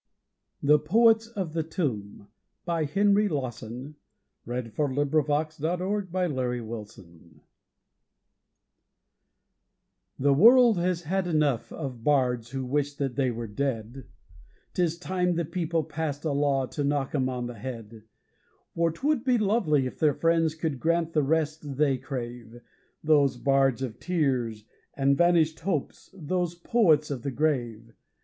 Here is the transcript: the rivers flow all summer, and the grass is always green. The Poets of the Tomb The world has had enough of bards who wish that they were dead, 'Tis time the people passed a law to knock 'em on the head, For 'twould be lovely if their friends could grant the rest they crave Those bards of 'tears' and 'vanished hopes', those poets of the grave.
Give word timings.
the 0.63 0.79
rivers 0.79 0.91
flow 1.27 1.43
all 1.43 1.69
summer, 1.69 2.27
and 2.65 3.15
the 3.15 3.27
grass 3.29 3.61
is 3.61 3.61
always 3.61 3.61
green. 3.61 3.95
The 4.47 4.67
Poets 4.67 5.57
of 5.61 5.61
the 5.61 5.77
Tomb 5.77 7.41
The 10.17 10.33
world 10.33 10.79
has 10.79 11.03
had 11.03 11.27
enough 11.27 11.71
of 11.71 12.03
bards 12.03 12.49
who 12.49 12.65
wish 12.65 12.95
that 12.95 13.15
they 13.15 13.29
were 13.29 13.45
dead, 13.45 14.05
'Tis 14.73 14.97
time 14.97 15.35
the 15.35 15.45
people 15.45 15.83
passed 15.83 16.25
a 16.25 16.31
law 16.31 16.65
to 16.65 16.83
knock 16.83 17.13
'em 17.13 17.29
on 17.29 17.45
the 17.45 17.53
head, 17.59 18.01
For 18.73 18.91
'twould 18.91 19.23
be 19.23 19.37
lovely 19.37 19.85
if 19.85 19.99
their 19.99 20.15
friends 20.15 20.55
could 20.55 20.79
grant 20.79 21.13
the 21.13 21.21
rest 21.21 21.77
they 21.77 21.99
crave 21.99 22.59
Those 23.03 23.37
bards 23.37 23.83
of 23.83 23.99
'tears' 23.99 24.65
and 24.95 25.15
'vanished 25.15 25.59
hopes', 25.59 26.09
those 26.11 26.55
poets 26.55 27.11
of 27.11 27.21
the 27.21 27.29
grave. 27.29 27.93